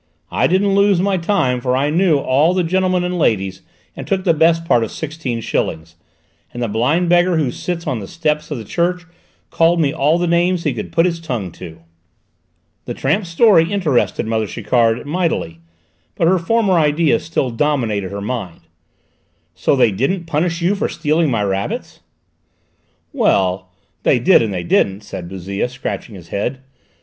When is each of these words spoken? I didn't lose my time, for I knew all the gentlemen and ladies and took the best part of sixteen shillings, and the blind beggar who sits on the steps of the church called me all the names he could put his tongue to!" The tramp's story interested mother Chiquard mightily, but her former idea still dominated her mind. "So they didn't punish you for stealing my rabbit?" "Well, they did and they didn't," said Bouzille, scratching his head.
I 0.31 0.47
didn't 0.47 0.73
lose 0.73 0.99
my 0.99 1.17
time, 1.17 1.61
for 1.61 1.77
I 1.77 1.91
knew 1.91 2.17
all 2.17 2.55
the 2.55 2.63
gentlemen 2.63 3.03
and 3.03 3.19
ladies 3.19 3.61
and 3.95 4.07
took 4.07 4.23
the 4.23 4.33
best 4.33 4.65
part 4.65 4.83
of 4.83 4.89
sixteen 4.91 5.41
shillings, 5.41 5.95
and 6.51 6.63
the 6.63 6.67
blind 6.67 7.07
beggar 7.07 7.37
who 7.37 7.51
sits 7.51 7.85
on 7.85 7.99
the 7.99 8.07
steps 8.07 8.49
of 8.49 8.57
the 8.57 8.65
church 8.65 9.03
called 9.51 9.79
me 9.79 9.93
all 9.93 10.17
the 10.17 10.25
names 10.25 10.63
he 10.63 10.73
could 10.73 10.91
put 10.91 11.05
his 11.05 11.19
tongue 11.19 11.51
to!" 11.51 11.81
The 12.85 12.95
tramp's 12.95 13.29
story 13.29 13.71
interested 13.71 14.25
mother 14.25 14.47
Chiquard 14.47 15.05
mightily, 15.05 15.59
but 16.15 16.27
her 16.27 16.39
former 16.39 16.73
idea 16.79 17.19
still 17.19 17.51
dominated 17.51 18.09
her 18.09 18.21
mind. 18.21 18.61
"So 19.53 19.75
they 19.75 19.91
didn't 19.91 20.25
punish 20.25 20.63
you 20.63 20.73
for 20.73 20.89
stealing 20.89 21.29
my 21.29 21.43
rabbit?" 21.43 21.99
"Well, 23.13 23.69
they 24.01 24.17
did 24.17 24.41
and 24.41 24.51
they 24.51 24.63
didn't," 24.63 25.01
said 25.01 25.29
Bouzille, 25.29 25.69
scratching 25.69 26.15
his 26.15 26.29
head. 26.29 26.57